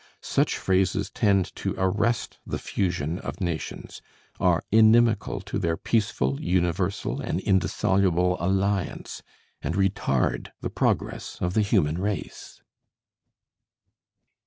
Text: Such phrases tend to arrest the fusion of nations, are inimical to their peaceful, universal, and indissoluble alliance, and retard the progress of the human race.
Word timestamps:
Such 0.23 0.57
phrases 0.57 1.11
tend 1.11 1.55
to 1.57 1.75
arrest 1.77 2.39
the 2.43 2.57
fusion 2.57 3.19
of 3.19 3.39
nations, 3.39 4.01
are 4.39 4.63
inimical 4.71 5.41
to 5.41 5.59
their 5.59 5.77
peaceful, 5.77 6.41
universal, 6.41 7.21
and 7.21 7.39
indissoluble 7.39 8.35
alliance, 8.39 9.21
and 9.61 9.75
retard 9.75 10.53
the 10.61 10.71
progress 10.71 11.37
of 11.39 11.53
the 11.53 11.61
human 11.61 11.99
race. 11.99 12.63